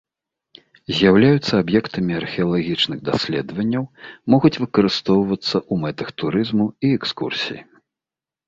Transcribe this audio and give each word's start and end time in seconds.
З'яўляюцца 0.99 1.53
аб'ектамі 1.63 2.13
археалагічных 2.21 2.99
даследаванняў, 3.09 3.85
могуць 4.35 4.53
выкарыстоўвацца 4.65 5.55
ў 5.59 5.73
мэтах 5.85 6.07
турызму 6.23 6.65
і 6.87 6.93
экскурсій. 6.97 7.61